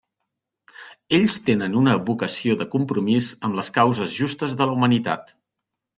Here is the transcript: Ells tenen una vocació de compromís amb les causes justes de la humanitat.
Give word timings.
Ells 1.17 1.35
tenen 1.49 1.75
una 1.83 1.93
vocació 2.09 2.57
de 2.63 2.67
compromís 2.77 3.29
amb 3.49 3.61
les 3.61 3.69
causes 3.79 4.17
justes 4.23 4.57
de 4.63 4.69
la 4.71 4.77
humanitat. 4.79 5.35